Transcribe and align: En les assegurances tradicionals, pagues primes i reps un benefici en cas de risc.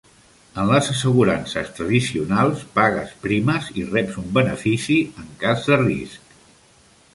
En 0.61 0.69
les 0.69 0.87
assegurances 0.93 1.67
tradicionals, 1.79 2.63
pagues 2.79 3.13
primes 3.27 3.69
i 3.83 3.85
reps 3.93 4.19
un 4.25 4.33
benefici 4.41 4.99
en 5.25 5.31
cas 5.45 5.71
de 5.71 5.81
risc. 5.87 6.37